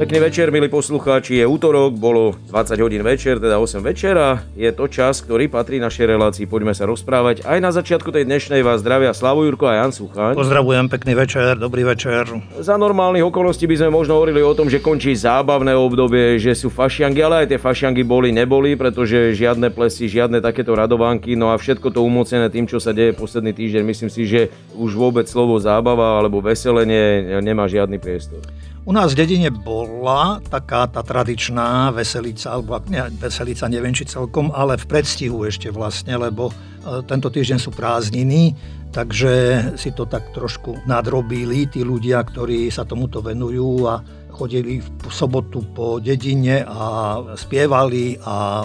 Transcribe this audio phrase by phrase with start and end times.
[0.00, 1.36] Pekný večer, milí poslucháči.
[1.36, 5.76] Je útorok, bolo 20 hodín večer, teda 8 večer a je to čas, ktorý patrí
[5.76, 6.48] našej relácii.
[6.48, 7.44] Poďme sa rozprávať.
[7.44, 10.40] Aj na začiatku tej dnešnej vás zdravia Slavo Jurko a Jan Suchaň.
[10.40, 12.32] Pozdravujem, pekný večer, dobrý večer.
[12.64, 16.72] Za normálnych okolností by sme možno hovorili o tom, že končí zábavné obdobie, že sú
[16.72, 21.60] fašiangy, ale aj tie fašiangy boli, neboli, pretože žiadne plesy, žiadne takéto radovánky, no a
[21.60, 23.84] všetko to umocené tým, čo sa deje posledný týždeň.
[23.84, 24.48] Myslím si, že
[24.80, 28.40] už vôbec slovo zábava alebo veselenie nemá žiadny priestor.
[28.88, 34.48] U nás v dedine bola taká tá tradičná veselica, alebo ne, veselica neviem či celkom,
[34.56, 38.56] ale v predstihu ešte vlastne, lebo e, tento týždeň sú prázdniny,
[38.88, 39.32] takže
[39.76, 44.00] si to tak trošku nadrobili tí ľudia, ktorí sa tomuto venujú a
[44.32, 48.64] chodili v sobotu po dedine a spievali a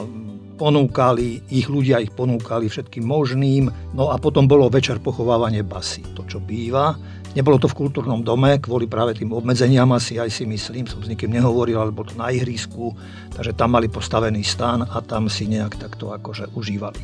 [0.56, 6.24] ponúkali, ich ľudia ich ponúkali všetkým možným, no a potom bolo večer pochovávanie basy, to
[6.24, 6.96] čo býva.
[7.36, 11.12] Nebolo to v kultúrnom dome, kvôli práve tým obmedzeniam asi aj si myslím, som s
[11.12, 12.96] nikým nehovoril, ale bolo to na ihrisku,
[13.36, 16.96] takže tam mali postavený stan a tam si nejak takto akože užívali.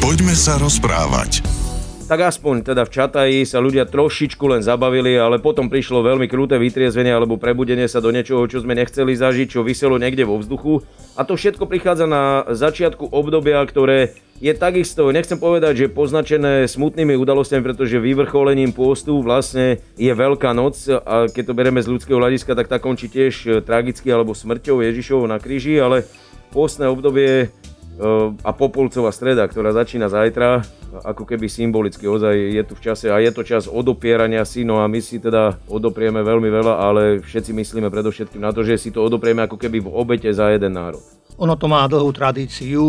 [0.00, 1.44] Poďme sa rozprávať
[2.06, 6.54] tak aspoň teda v Čataji sa ľudia trošičku len zabavili, ale potom prišlo veľmi kruté
[6.54, 10.86] vytriezvenie alebo prebudenie sa do niečoho, čo sme nechceli zažiť, čo vyselo niekde vo vzduchu.
[11.18, 17.18] A to všetko prichádza na začiatku obdobia, ktoré je takisto, nechcem povedať, že poznačené smutnými
[17.18, 22.54] udalosťami, pretože vyvrcholením pôstu vlastne je Veľká noc a keď to bereme z ľudského hľadiska,
[22.54, 26.06] tak tá končí tiež tragicky alebo smrťou Ježišovou na kríži, ale
[26.54, 27.50] pôstne obdobie
[28.44, 30.68] a Popolcová streda, ktorá začína zajtra,
[31.02, 34.80] ako keby symbolicky ozaj je tu v čase a je to čas odopierania si, no
[34.80, 38.88] a my si teda odoprieme veľmi veľa, ale všetci myslíme predovšetkým na to, že si
[38.94, 41.02] to odoprieme ako keby v obete za jeden národ.
[41.36, 42.84] Ono to má dlhú tradíciu,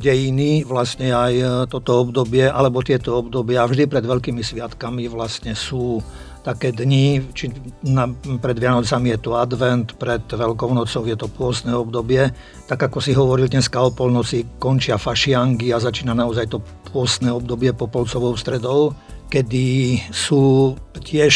[0.00, 6.00] dejiny, vlastne aj toto obdobie, alebo tieto obdobia vždy pred veľkými sviatkami vlastne sú
[6.40, 7.52] také dni, či
[7.84, 8.08] na,
[8.40, 12.32] pred Vianocami je to advent, pred Veľkou nocou je to pôstne obdobie.
[12.64, 16.58] Tak ako si hovoril, dneska o polnoci končia fašiangy a začína naozaj to
[16.90, 18.96] pôstne obdobie popolcovou stredou,
[19.30, 21.34] kedy sú tiež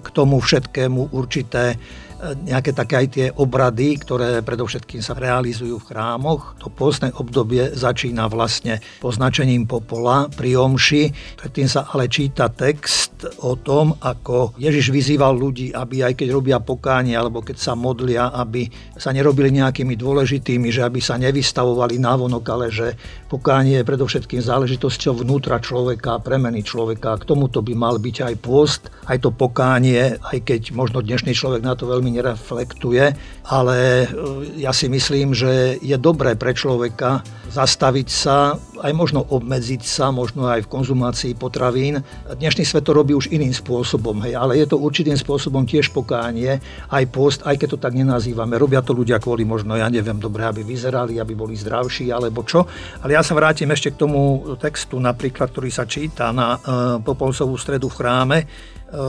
[0.00, 1.76] k tomu všetkému určité
[2.32, 6.56] nejaké také aj tie obrady, ktoré predovšetkým sa realizujú v chrámoch.
[6.64, 11.36] To pôstne obdobie začína vlastne poznačením popola pri omši.
[11.36, 16.58] Predtým sa ale číta text o tom, ako Ježiš vyzýval ľudí, aby aj keď robia
[16.60, 22.44] pokánie alebo keď sa modlia, aby sa nerobili nejakými dôležitými, že aby sa nevystavovali návonok,
[22.48, 22.96] ale že
[23.28, 27.20] pokánie je predovšetkým záležitosťou vnútra človeka, premeny človeka.
[27.20, 31.60] K tomuto by mal byť aj pôst, aj to pokánie, aj keď možno dnešný človek
[31.64, 33.04] na to veľmi nereflektuje,
[33.50, 34.06] ale e,
[34.62, 40.50] ja si myslím, že je dobré pre človeka zastaviť sa, aj možno obmedziť sa, možno
[40.50, 42.02] aj v konzumácii potravín.
[42.26, 46.58] Dnešný svet to robí už iným spôsobom, hej, ale je to určitým spôsobom tiež pokánie,
[46.90, 48.58] aj post, aj keď to tak nenazývame.
[48.58, 52.66] Robia to ľudia kvôli možno, ja neviem, dobre, aby vyzerali, aby boli zdravší, alebo čo.
[53.06, 56.58] Ale ja sa vrátim ešte k tomu textu, napríklad, ktorý sa číta na e,
[57.06, 58.38] Popolcovú stredu v chráme,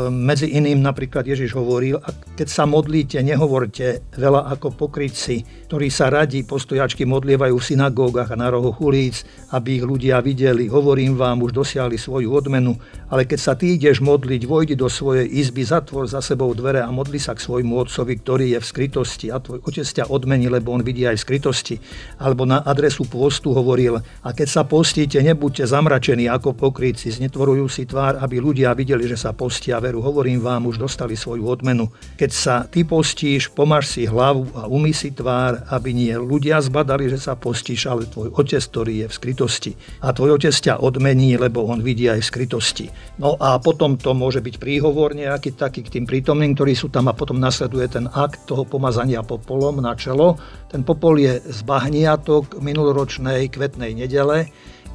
[0.09, 6.09] medzi iným napríklad Ježiš hovoril, a keď sa modlíte, nehovorte veľa ako pokrytci, ktorí sa
[6.09, 9.21] radí postojačky modlievajú v synagógach a na rohoch ulic,
[9.53, 10.65] aby ich ľudia videli.
[10.65, 12.73] Hovorím vám, už dosiahli svoju odmenu,
[13.13, 16.89] ale keď sa ty ideš modliť, vojdi do svojej izby, zatvor za sebou dvere a
[16.89, 20.73] modli sa k svojmu otcovi, ktorý je v skrytosti a tvoj otec ťa odmení, lebo
[20.73, 21.75] on vidí aj v skrytosti.
[22.17, 27.85] Alebo na adresu postu hovoril, a keď sa postíte, nebuďte zamračení ako pokrytci, znetvorujú si
[27.85, 29.29] tvár, aby ľudia videli, že sa
[29.65, 31.89] postia veru, hovorím vám, už dostali svoju odmenu.
[32.21, 37.09] Keď sa ty postíš, pomáš si hlavu a umy si tvár, aby nie ľudia zbadali,
[37.09, 39.71] že sa postíš, ale tvoj otec, ktorý je v skrytosti.
[40.05, 42.85] A tvoj otec ťa odmení, lebo on vidí aj v skrytosti.
[43.17, 47.09] No a potom to môže byť príhovor nejaký taký k tým prítomným, ktorí sú tam
[47.09, 50.37] a potom nasleduje ten akt toho pomazania popolom na čelo.
[50.69, 54.45] Ten popol je z bahniatok minuloročnej kvetnej nedele,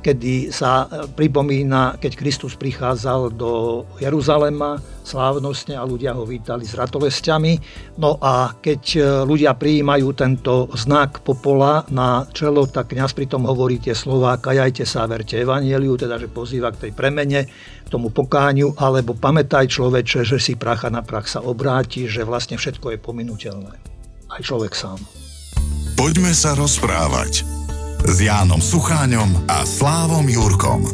[0.00, 6.76] kedy sa e, pripomína, keď Kristus prichádzal do Jeruzalema slávnostne a ľudia ho vítali s
[6.76, 7.60] ratolestiami.
[8.00, 13.78] No a keď e, ľudia prijímajú tento znak popola na čelo, tak kniaz pritom hovorí
[13.78, 17.46] tie slová kajajte sa, verte evanieliu, teda že pozýva k tej premene,
[17.84, 22.56] k tomu pokáňu, alebo pamätaj človeče, že si pracha na prach sa obráti, že vlastne
[22.56, 23.74] všetko je pominuteľné.
[24.30, 24.98] Aj človek sám.
[25.98, 27.59] Poďme sa rozprávať
[28.08, 30.88] s Jánom Sucháňom a Slávom Jurkom.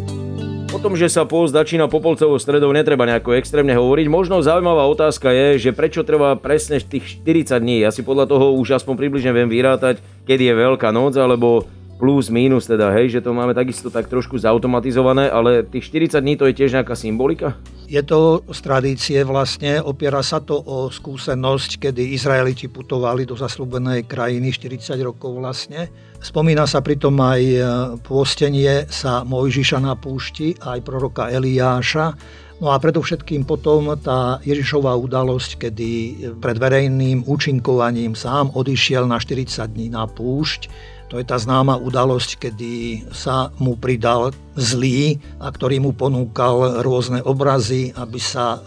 [0.75, 4.11] O tom, že sa pôst začína Popolcovou stredou, netreba nejako extrémne hovoriť.
[4.11, 7.87] Možno zaujímavá otázka je, že prečo trvá presne tých 40 dní.
[7.87, 12.27] Ja si podľa toho už aspoň približne viem vyrátať, kedy je Veľká noc, alebo plus,
[12.29, 16.51] minus teda, hej, že to máme takisto tak trošku zautomatizované, ale tých 40 dní to
[16.51, 17.55] je tiež nejaká symbolika?
[17.87, 24.11] Je to z tradície vlastne, opiera sa to o skúsenosť, kedy Izraeliti putovali do zaslúbenej
[24.11, 25.87] krajiny 40 rokov vlastne.
[26.19, 27.61] Spomína sa pritom aj e,
[28.03, 32.19] pôstenie sa Mojžiša na púšti, aj proroka Eliáša.
[32.59, 35.91] No a predovšetkým potom tá Ježišová udalosť, kedy
[36.43, 40.67] pred verejným účinkovaním sám odišiel na 40 dní na púšť,
[41.07, 47.23] to je tá známa udalosť, kedy sa mu pridal zlý a ktorý mu ponúkal rôzne
[47.23, 48.59] obrazy, aby sa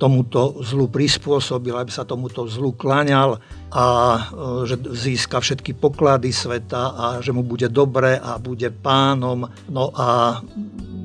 [0.00, 3.36] tomuto zlu prispôsobil, aby sa tomuto zlu klaňal
[3.68, 4.20] a e,
[4.64, 9.44] že získa všetky poklady sveta a že mu bude dobre a bude pánom.
[9.68, 10.40] No a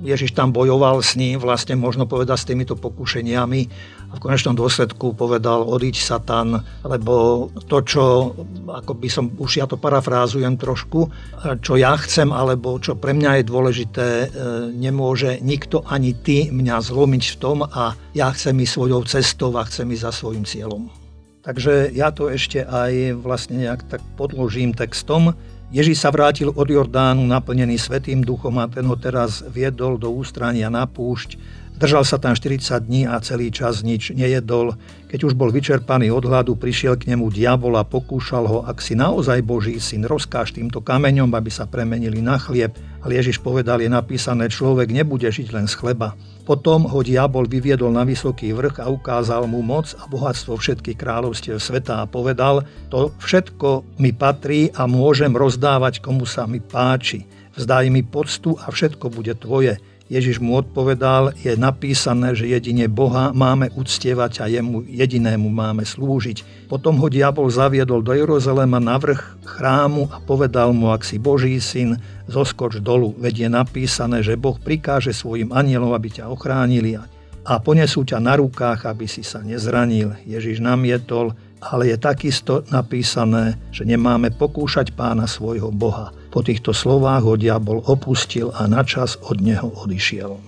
[0.02, 3.62] Ježiš tam bojoval s ním, vlastne možno povedať s týmito pokušeniami
[4.12, 8.04] v konečnom dôsledku povedal odiť Satan, lebo to, čo,
[8.68, 11.08] ako by som, už ja to parafrázujem trošku,
[11.64, 14.28] čo ja chcem, alebo čo pre mňa je dôležité, e,
[14.76, 19.64] nemôže nikto ani ty mňa zlomiť v tom a ja chcem ísť svojou cestou a
[19.64, 20.92] chcem ísť za svojim cieľom.
[21.42, 25.34] Takže ja to ešte aj vlastne nejak tak podložím textom.
[25.72, 30.68] Ježíš sa vrátil od Jordánu naplnený Svetým duchom a ten ho teraz viedol do ústrania
[30.68, 31.40] na púšť,
[31.82, 34.78] Držal sa tam 40 dní a celý čas nič nejedol.
[35.10, 38.94] Keď už bol vyčerpaný od hladu, prišiel k nemu diabol a pokúšal ho, ak si
[38.94, 42.78] naozaj Boží syn, rozkáž týmto kameňom, aby sa premenili na chlieb.
[43.02, 46.14] Ale Ježiš povedal, je napísané, človek nebude žiť len z chleba.
[46.42, 51.62] Potom ho diabol vyviedol na vysoký vrch a ukázal mu moc a bohatstvo všetkých kráľovstiev
[51.62, 57.30] sveta a povedal, to všetko mi patrí a môžem rozdávať, komu sa mi páči.
[57.54, 59.78] Vzdaj mi poctu a všetko bude tvoje.
[60.12, 66.68] Ježiš mu odpovedal, je napísané, že jedine Boha máme uctievať a jemu jedinému máme slúžiť.
[66.68, 71.56] Potom ho diabol zaviedol do Jeruzalema na vrch chrámu a povedal mu, ak si Boží
[71.64, 71.96] syn,
[72.28, 77.00] zoskoč dolu, veď je napísané, že Boh prikáže svojim anielom, aby ťa ochránili
[77.48, 80.20] a ponesú ťa na rukách, aby si sa nezranil.
[80.28, 86.12] Ježiš namietol, ale je takisto napísané, že nemáme pokúšať pána svojho Boha.
[86.32, 90.40] Po týchto slovách ho diabol opustil a načas od neho odišiel.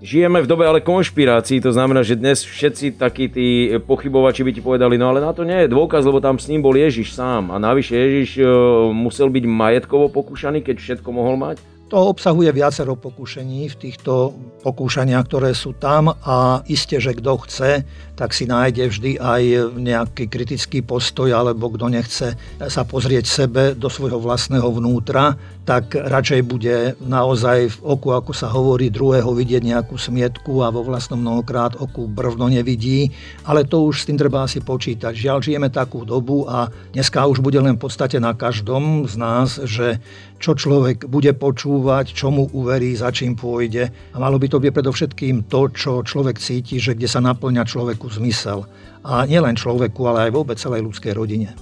[0.00, 4.62] Žijeme v dobe ale konšpirácií, to znamená, že dnes všetci takí tí pochybovači by ti
[4.64, 7.52] povedali, no ale na to nie je dôkaz, lebo tam s ním bol Ježiš sám
[7.52, 8.48] a navyše Ježiš e,
[8.96, 11.60] musel byť majetkovo pokúšaný, keď všetko mohol mať.
[11.90, 14.30] To obsahuje viacero pokušení v týchto
[14.62, 17.82] pokúšaniach, ktoré sú tam a iste, že kto chce,
[18.14, 19.42] tak si nájde vždy aj
[19.74, 25.34] nejaký kritický postoj, alebo kto nechce sa pozrieť sebe do svojho vlastného vnútra,
[25.66, 30.86] tak radšej bude naozaj v oku, ako sa hovorí, druhého vidieť nejakú smietku a vo
[30.86, 33.10] vlastnom mnohokrát oku brvno nevidí,
[33.42, 35.10] ale to už s tým treba asi počítať.
[35.10, 39.58] Žiaľ, žijeme takú dobu a dneska už bude len v podstate na každom z nás,
[39.66, 39.98] že
[40.40, 41.79] čo človek bude počúvať,
[42.10, 43.88] čomu uverí, za čím pôjde.
[44.12, 48.08] A malo by to byť predovšetkým to, čo človek cíti, že kde sa naplňa človeku
[48.10, 48.68] zmysel.
[49.00, 51.56] A nielen človeku, ale aj vôbec celej ľudskej rodine.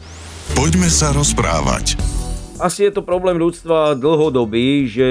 [0.57, 2.01] Poďme sa rozprávať.
[2.59, 5.09] Asi je to problém ľudstva dlhodobý, že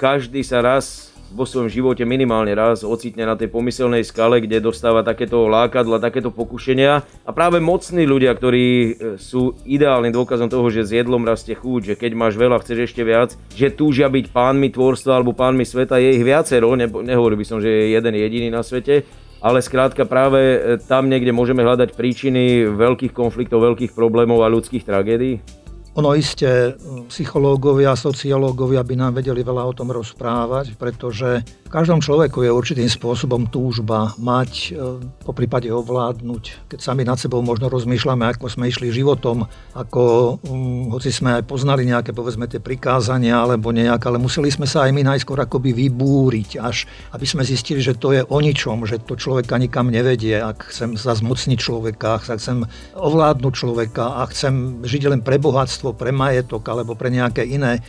[0.00, 5.04] každý sa raz vo svojom živote minimálne raz ocitne na tej pomyselnej skale, kde dostáva
[5.04, 7.04] takéto lákadla, takéto pokušenia.
[7.24, 8.90] A práve mocní ľudia, ktorí e,
[9.20, 13.02] sú ideálnym dôkazom toho, že s jedlom rastie chuť, že keď máš veľa, chceš ešte
[13.04, 17.58] viac, že túžia byť pánmi tvorstva alebo pánmi sveta, je ich viacero, nehovoril by som,
[17.60, 19.04] že je jeden jediný na svete,
[19.38, 24.82] ale skrátka práve e, tam niekde môžeme hľadať príčiny veľkých konfliktov, veľkých problémov a ľudských
[24.82, 25.57] tragédií.
[25.98, 26.78] Ono iste
[27.10, 32.88] psychológovia, sociológovia by nám vedeli veľa o tom rozprávať, pretože v každom človeku je určitým
[32.88, 36.70] spôsobom túžba mať, e, po prípade ovládnuť.
[36.70, 39.44] Keď sami nad sebou možno rozmýšľame, ako sme išli životom,
[39.76, 44.64] ako um, hoci sme aj poznali nejaké povedzme tie prikázania alebo nejak, ale museli sme
[44.64, 48.88] sa aj my najskôr akoby vybúriť, až aby sme zistili, že to je o ničom,
[48.88, 50.40] že to človeka nikam nevedie.
[50.40, 52.64] Ak chcem sa človeka, ak chcem
[52.96, 57.80] ovládnuť človeka a chcem žiť len pre bohatstvo, bohatstvo, pre majetok alebo pre nejaké iné
[57.80, 57.82] e,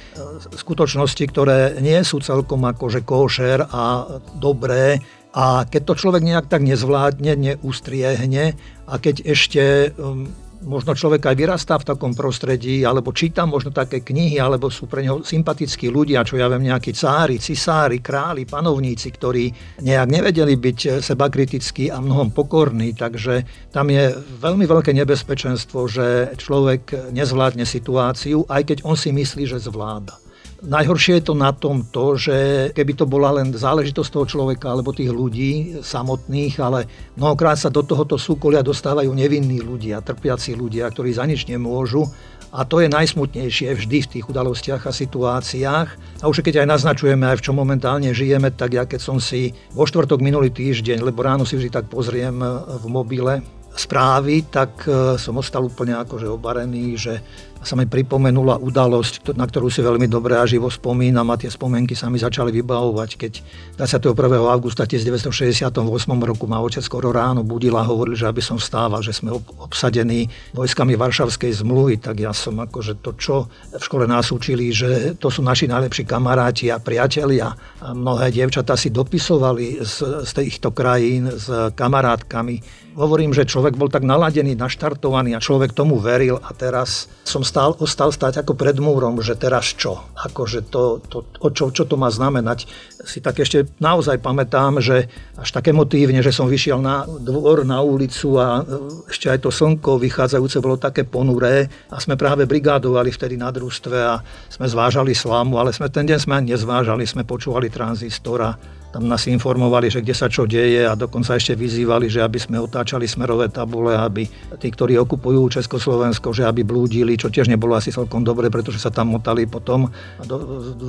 [0.56, 4.08] skutočnosti, ktoré nie sú celkom akože košer a
[4.39, 5.03] dobré.
[5.36, 8.58] A keď to človek nejak tak nezvládne, neústriehne
[8.89, 10.25] a keď ešte um,
[10.63, 15.04] možno človek aj vyrastá v takom prostredí, alebo číta možno také knihy, alebo sú pre
[15.04, 19.46] neho sympatickí ľudia, čo ja viem, nejakí cári, cisári, králi, panovníci, ktorí
[19.84, 26.36] nejak nevedeli byť seba kritickí a mnohom pokorní, takže tam je veľmi veľké nebezpečenstvo, že
[26.36, 30.28] človek nezvládne situáciu, aj keď on si myslí, že zvláda.
[30.60, 32.36] Najhoršie je to na tom to, že
[32.75, 36.84] keby to bola len záležitosť toho človeka alebo tých ľudí samotných, ale
[37.16, 42.04] mnohokrát sa do tohoto súkolia dostávajú nevinní ľudia, trpiaci ľudia, ktorí za nič nemôžu
[42.50, 45.89] A to je najsmutnejšie vždy v tých udalostiach a situáciách.
[46.20, 49.54] A už keď aj naznačujeme, aj v čom momentálne žijeme, tak ja keď som si
[49.70, 52.42] vo štvrtok minulý týždeň, lebo ráno si vždy tak pozriem
[52.82, 53.46] v mobile
[53.80, 57.24] správy, tak e, som ostal úplne akože obarený, že
[57.60, 61.92] sa mi pripomenula udalosť, na ktorú si veľmi dobre a živo spomínam a tie spomienky
[61.94, 63.34] sa mi začali vybavovať, keď
[63.75, 64.16] 21.
[64.48, 65.75] augusta 1968
[66.24, 70.32] roku ma otec skoro ráno budil a hovoril, že aby som vstával, že sme obsadení
[70.56, 73.36] vojskami Varšavskej zmluvy, tak ja som akože to, čo
[73.75, 77.51] v škole nás učili, že to sú naši najlepší kamaráti a priatelia.
[77.84, 83.88] A mnohé dievčatá si dopisovali z, z týchto krajín s kamarátkami hovorím, že človek bol
[83.88, 88.77] tak naladený, naštartovaný a človek tomu veril a teraz som stál, ostal stať ako pred
[88.77, 90.06] múrom, že teraz čo?
[90.13, 92.70] Akože to, to, čo, čo to má znamenať?
[93.01, 97.82] Si tak ešte naozaj pamätám, že až tak emotívne, že som vyšiel na dvor, na
[97.82, 98.62] ulicu a
[99.10, 103.98] ešte aj to slnko vychádzajúce bolo také ponuré a sme práve brigádovali vtedy na družstve
[103.98, 104.22] a
[104.53, 109.29] sme zvážali slámu, ale sme ten deň sme ani nezvážali, sme počúvali tranzistora tam nás
[109.29, 113.53] informovali, že kde sa čo deje a dokonca ešte vyzývali, že aby sme otáčali smerové
[113.53, 114.25] tabule, aby
[114.58, 118.89] tí, ktorí okupujú Československo, že aby blúdili, čo tiež nebolo asi celkom dobre, pretože sa
[118.89, 119.86] tam motali potom
[120.25, 120.38] do,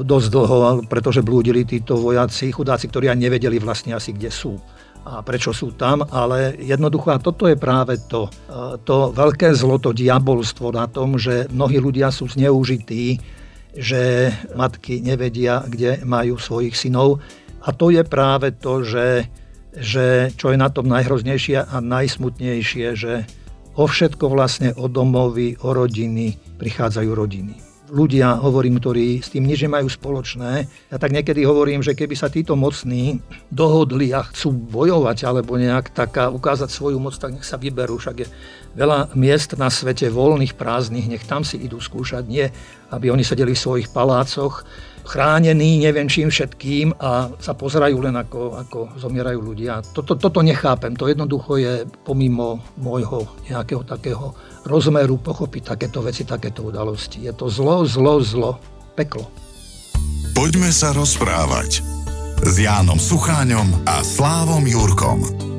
[0.01, 0.57] dosť dlho,
[0.89, 4.57] pretože blúdili títo vojaci, chudáci, ktorí ani nevedeli vlastne asi, kde sú
[5.01, 8.29] a prečo sú tam, ale jednoducho, a toto je práve to,
[8.85, 13.17] to veľké zlo, to diabolstvo na tom, že mnohí ľudia sú zneužití,
[13.71, 17.23] že matky nevedia, kde majú svojich synov.
[17.61, 19.29] A to je práve to, že,
[19.77, 23.29] že čo je na tom najhroznejšie a najsmutnejšie, že
[23.77, 27.55] o všetko vlastne o domovy, o rodiny prichádzajú rodiny.
[27.91, 30.63] Ľudia, hovorím, ktorí s tým nič nemajú spoločné.
[30.95, 33.19] Ja tak niekedy hovorím, že keby sa títo mocní
[33.51, 37.99] dohodli a chcú bojovať alebo nejak taká ukázať svoju moc, tak nech sa vyberú.
[37.99, 38.31] Však je
[38.79, 42.47] veľa miest na svete voľných, prázdnych, nech tam si idú skúšať, nie
[42.95, 44.63] aby oni sedeli v svojich palácoch
[45.05, 49.83] chránení neviem čím všetkým a sa pozerajú len ako, ako zomierajú ľudia.
[49.93, 54.33] Toto, toto nechápem, to jednoducho je pomimo môjho nejakého takého
[54.65, 57.27] rozmeru pochopiť takéto veci, takéto udalosti.
[57.27, 58.51] Je to zlo, zlo, zlo,
[58.95, 59.29] peklo.
[60.37, 61.83] Poďme sa rozprávať
[62.41, 65.50] s Jánom Sucháňom a Slávom Jurkom.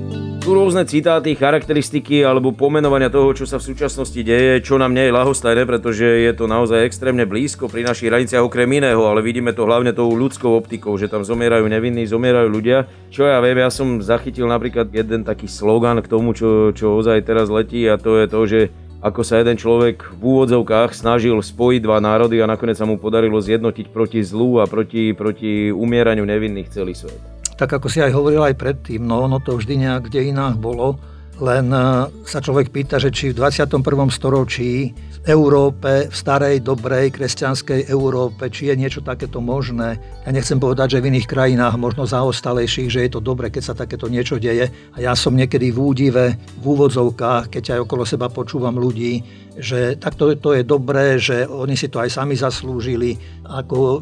[0.41, 5.05] Sú rôzne citáty, charakteristiky alebo pomenovania toho, čo sa v súčasnosti deje, čo nám nie
[5.05, 9.53] je lahostajné, pretože je to naozaj extrémne blízko pri našich hraniciach okrem iného, ale vidíme
[9.53, 12.89] to hlavne tou ľudskou optikou, že tam zomierajú nevinní, zomierajú ľudia.
[13.13, 17.21] Čo ja viem, ja som zachytil napríklad jeden taký slogan k tomu, čo, čo ozaj
[17.21, 18.59] teraz letí a to je to, že
[19.05, 23.37] ako sa jeden človek v úvodzovkách snažil spojiť dva národy a nakoniec sa mu podarilo
[23.37, 28.41] zjednotiť proti zlu a proti, proti umieraniu nevinných celý svet tak ako si aj hovoril
[28.41, 30.97] aj predtým, no ono to vždy nejak v dejinách bolo,
[31.41, 33.81] len e, sa človek pýta, že či v 21.
[34.13, 39.97] storočí v Európe, v starej, dobrej, kresťanskej Európe, či je niečo takéto možné.
[40.25, 43.77] Ja nechcem povedať, že v iných krajinách, možno zaostalejších, že je to dobre, keď sa
[43.77, 44.69] takéto niečo deje.
[44.93, 46.25] A ja som niekedy v údive,
[46.61, 49.21] v úvodzovkách, keď aj okolo seba počúvam ľudí,
[49.57, 53.99] že takto to je dobré, že oni si to aj sami zaslúžili, ako e,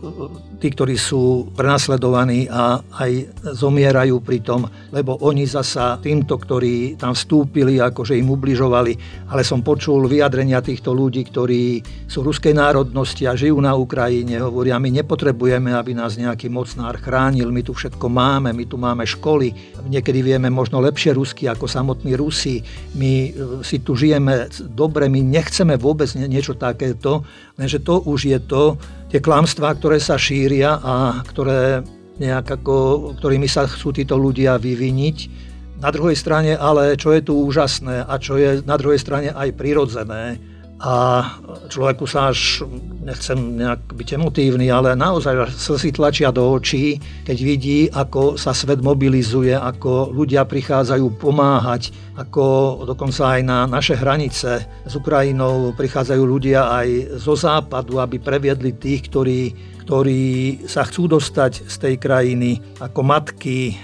[0.62, 7.17] tí, ktorí sú prenasledovaní a aj zomierajú pri tom, lebo oni zasa týmto, ktorí tam
[7.29, 8.98] vstúpili, akože im ubližovali,
[9.29, 14.81] ale som počul vyjadrenia týchto ľudí, ktorí sú ruskej národnosti a žijú na Ukrajine, hovoria,
[14.81, 19.53] my nepotrebujeme, aby nás nejaký mocnár chránil, my tu všetko máme, my tu máme školy,
[19.86, 22.65] niekedy vieme možno lepšie rusky ako samotní Rusi,
[22.98, 23.29] my e,
[23.62, 27.21] si tu žijeme dobre, my nechceme vôbec niečo takéto,
[27.62, 28.74] lenže to už je to,
[29.13, 31.86] tie klamstvá, ktoré sa šíria a ktoré
[32.17, 35.49] nejak ako, ktorými sa chcú títo ľudia vyviniť.
[35.79, 39.55] Na druhej strane ale, čo je tu úžasné a čo je na druhej strane aj
[39.55, 40.36] prirodzené,
[40.79, 41.27] a
[41.67, 42.63] človeku sa až,
[43.03, 46.95] nechcem nejak byť emotívny, ale naozaj si tlačia do očí,
[47.27, 52.43] keď vidí, ako sa svet mobilizuje, ako ľudia prichádzajú pomáhať, ako
[52.88, 59.12] dokonca aj na naše hranice s Ukrajinou prichádzajú ľudia aj zo západu, aby previedli tých,
[59.12, 59.41] ktorí
[59.89, 63.75] ktorí sa chcú dostať z tej krajiny ako matky e,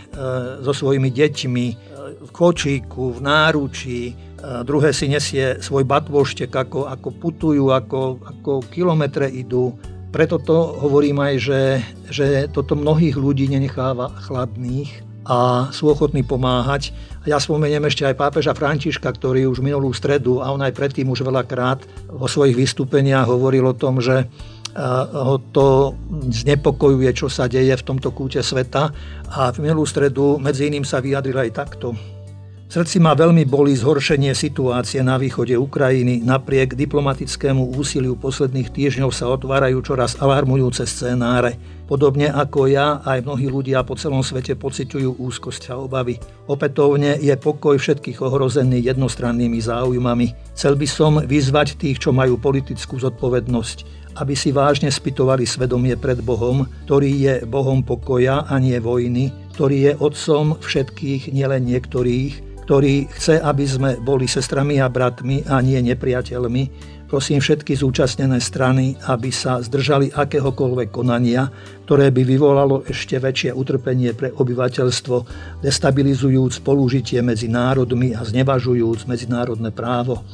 [0.61, 1.75] so svojimi deťmi e,
[2.21, 4.13] v kočíku, v náručí,
[4.65, 9.73] druhé si nesie svoj batvoštek, ako, ako putujú, ako, ako kilometre idú.
[10.13, 11.61] Preto to hovorím aj, že,
[12.07, 16.93] že toto mnohých ľudí nenecháva chladných a sú ochotní pomáhať.
[17.25, 21.25] Ja spomeniem ešte aj pápeža Františka, ktorý už minulú stredu a on aj predtým už
[21.25, 21.81] veľakrát
[22.13, 24.29] vo svojich vystúpeniach hovoril o tom, že
[25.15, 25.95] ho to
[26.29, 28.91] znepokojuje, čo sa deje v tomto kúte sveta.
[29.31, 31.95] A v minulú stredu medzi iným sa vyjadril aj takto
[32.69, 36.21] srdci ma veľmi boli zhoršenie situácie na východe Ukrajiny.
[36.25, 41.57] Napriek diplomatickému úsiliu posledných týždňov sa otvárajú čoraz alarmujúce scénáre.
[41.85, 46.17] Podobne ako ja, aj mnohí ľudia po celom svete pociťujú úzkosť a obavy.
[46.49, 50.57] Opätovne je pokoj všetkých ohrozený jednostrannými záujmami.
[50.57, 56.19] Chcel by som vyzvať tých, čo majú politickú zodpovednosť, aby si vážne spytovali svedomie pred
[56.23, 63.05] Bohom, ktorý je Bohom pokoja a nie vojny, ktorý je otcom všetkých, nielen niektorých, ktorý
[63.13, 66.95] chce, aby sme boli sestrami a bratmi a nie nepriateľmi.
[67.05, 71.45] Prosím všetky zúčastnené strany, aby sa zdržali akéhokoľvek konania,
[71.85, 75.15] ktoré by vyvolalo ešte väčšie utrpenie pre obyvateľstvo,
[75.61, 80.25] destabilizujúc spolužitie medzi národmi a znevažujúc medzinárodné právo.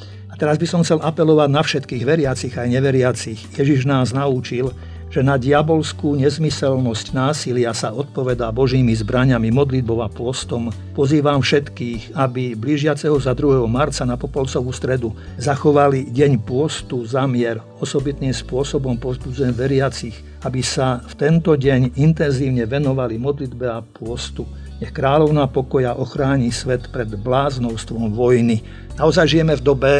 [0.42, 3.54] Teraz by som chcel apelovať na všetkých veriacich aj neveriacich.
[3.54, 4.74] Ježiš nás naučil,
[5.14, 10.74] že na diabolskú nezmyselnosť násilia sa odpovedá Božími zbraniami, modlitbou a pôstom.
[10.98, 13.70] Pozývam všetkých, aby blížiaceho za 2.
[13.70, 17.62] marca na Popolcovú stredu zachovali deň pôstu za mier.
[17.78, 24.50] Osobitným spôsobom povzbudzujem veriacich, aby sa v tento deň intenzívne venovali modlitbe a pôstu.
[24.82, 28.66] Nech kráľovná pokoja ochráni svet pred bláznovstvom vojny.
[28.98, 29.94] Naozaj žijeme v dobe,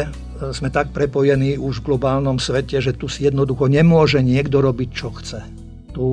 [0.50, 5.14] sme tak prepojení už v globálnom svete, že tu si jednoducho nemôže niekto robiť, čo
[5.14, 5.46] chce.
[5.94, 6.04] Tu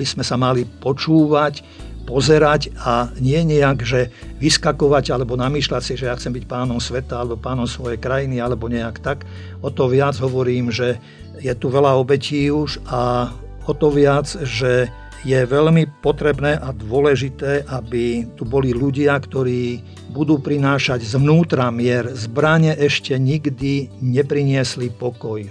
[0.00, 1.60] by sme sa mali počúvať,
[2.08, 4.08] pozerať a nie nejak, že
[4.40, 8.66] vyskakovať alebo namýšľať si, že ja chcem byť pánom sveta alebo pánom svojej krajiny alebo
[8.66, 9.22] nejak tak.
[9.60, 10.98] O to viac hovorím, že
[11.38, 13.30] je tu veľa obetí už a
[13.68, 19.84] o to viac, že je veľmi potrebné a dôležité, aby tu boli ľudia, ktorí
[20.16, 22.08] budú prinášať zvnútra mier.
[22.16, 25.44] Zbranie ešte nikdy nepriniesli pokoj.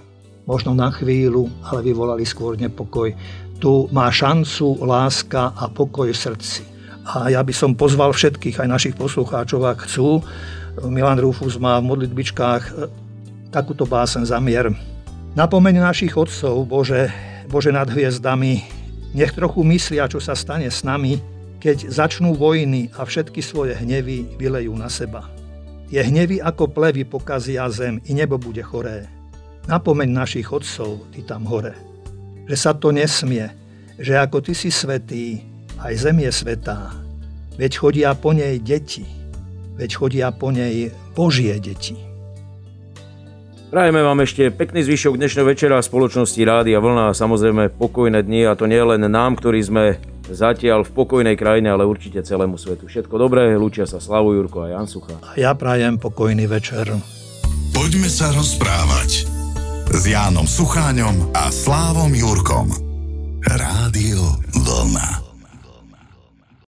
[0.49, 3.13] Možno na chvíľu, ale vyvolali skôr nepokoj.
[3.61, 6.65] Tu má šancu láska a pokoj v srdci.
[7.05, 10.25] A ja by som pozval všetkých, aj našich poslucháčov, ak chcú.
[10.89, 12.71] Milan Rufus má v modlitbičkách e,
[13.53, 14.73] takúto básen za mier.
[15.37, 17.13] Napomeň našich otcov, Bože,
[17.49, 18.78] Bože nad hviezdami,
[19.13, 21.17] nech trochu myslia, čo sa stane s nami,
[21.59, 25.27] keď začnú vojny a všetky svoje hnevy vylejú na seba.
[25.89, 29.09] Je hnevy ako plevy pokazia zem i nebo bude choré.
[29.67, 31.75] Napomeň našich otcov, ty tam hore.
[32.47, 33.49] Že sa to nesmie,
[33.99, 35.43] že ako ty si svetý,
[35.81, 36.95] aj zem je svetá.
[37.59, 39.03] Veď chodia po nej deti,
[39.75, 42.08] veď chodia po nej Božie deti.
[43.69, 48.49] Prajeme vám ešte pekný zvyšok dnešného večera v spoločnosti Rádia Vlna a samozrejme pokojné dni
[48.49, 52.89] a to nie len nám, ktorí sme zatiaľ v pokojnej krajine, ale určite celému svetu.
[52.89, 55.21] Všetko dobré, lúčia sa Slavu Jurko a Jan Sucha.
[55.21, 56.89] A ja prajem pokojný večer.
[57.69, 59.29] Poďme sa rozprávať
[59.85, 62.73] s Jánom Sucháňom a Slávom Jurkom.
[63.45, 64.33] Rádio
[64.65, 65.28] Vlna.